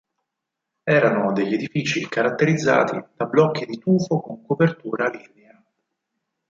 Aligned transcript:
Erano 0.89 1.31
degli 1.31 1.53
edifici 1.53 2.07
caratterizzati 2.09 2.99
da 3.15 3.25
blocchi 3.25 3.67
di 3.67 3.77
tufo 3.77 4.19
con 4.19 4.43
copertura 4.43 5.07
lignea. 5.11 5.63